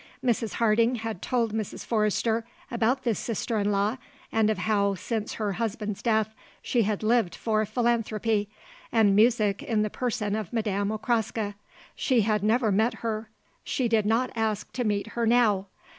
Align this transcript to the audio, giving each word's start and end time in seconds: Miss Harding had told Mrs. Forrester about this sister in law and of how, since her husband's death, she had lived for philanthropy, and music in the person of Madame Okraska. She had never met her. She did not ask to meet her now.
Miss 0.19 0.53
Harding 0.53 0.95
had 0.95 1.21
told 1.21 1.53
Mrs. 1.53 1.85
Forrester 1.85 2.43
about 2.71 3.03
this 3.03 3.19
sister 3.19 3.59
in 3.59 3.71
law 3.71 3.97
and 4.31 4.49
of 4.49 4.57
how, 4.57 4.95
since 4.95 5.33
her 5.33 5.51
husband's 5.51 6.01
death, 6.01 6.33
she 6.63 6.81
had 6.81 7.03
lived 7.03 7.35
for 7.35 7.63
philanthropy, 7.67 8.49
and 8.91 9.15
music 9.15 9.61
in 9.61 9.83
the 9.83 9.91
person 9.91 10.35
of 10.35 10.51
Madame 10.51 10.91
Okraska. 10.91 11.53
She 11.95 12.21
had 12.21 12.43
never 12.43 12.71
met 12.71 12.95
her. 13.05 13.29
She 13.63 13.87
did 13.87 14.07
not 14.07 14.31
ask 14.35 14.71
to 14.73 14.83
meet 14.83 15.09
her 15.09 15.27
now. 15.27 15.67